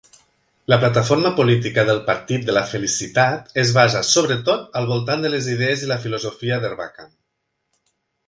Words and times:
La 0.71 0.77
plataforma 0.83 1.31
política 1.39 1.83
del 1.89 1.99
Partit 2.07 2.47
de 2.47 2.55
la 2.57 2.63
Felicitat 2.71 3.53
es 3.65 3.73
basa 3.77 4.01
sobretot 4.13 4.65
al 4.81 4.89
voltant 4.93 5.25
de 5.27 5.33
les 5.37 5.51
idees 5.57 5.85
i 5.89 5.91
la 5.93 5.99
filosofia 6.07 6.61
d'Erbakan. 6.65 7.13